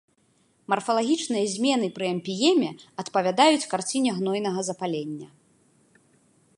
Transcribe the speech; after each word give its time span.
Марфалагічныя 0.71 1.45
змены 1.55 1.87
пры 1.97 2.05
эмпіеме 2.15 2.69
адпавядаюць 3.05 3.69
карціне 3.75 4.11
гнойнага 4.23 4.59
запалення. 4.73 5.27